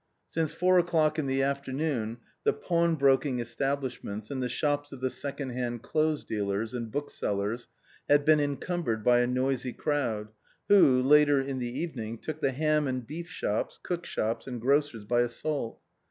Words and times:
Since 0.31 0.51
four 0.53 0.79
o'clock 0.79 1.19
in 1.19 1.27
the 1.27 1.43
afternoon 1.43 2.17
the 2.43 2.53
pawnbroking 2.53 3.39
establishments 3.39 4.31
and 4.31 4.41
the 4.41 4.49
shops 4.49 4.91
of 4.91 4.99
the 4.99 5.11
second 5.11 5.51
hand 5.51 5.83
clothes 5.83 6.23
dealers 6.23 6.73
and 6.73 6.91
booksellers 6.91 7.67
had 8.09 8.25
been 8.25 8.39
encumbered 8.39 9.03
by 9.03 9.19
a 9.19 9.27
noisy 9.27 9.73
crowd, 9.73 10.29
who, 10.69 10.99
later 11.03 11.39
in 11.39 11.59
the 11.59 11.69
evening, 11.79 12.17
took 12.17 12.39
the 12.41 12.51
ham 12.51 12.87
and 12.87 13.05
beef 13.05 13.27
shops, 13.29 13.79
cook 13.83 14.07
shops, 14.07 14.47
and 14.47 14.59
grocers 14.59 15.03
by 15.05 15.21
assault. 15.21 15.79